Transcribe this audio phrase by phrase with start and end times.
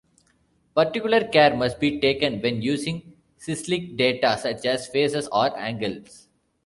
[0.73, 6.27] Particular care must be taken when using cyclic data, such as phases or angles.